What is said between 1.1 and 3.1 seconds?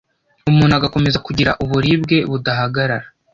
kugira uburibwe budahagarara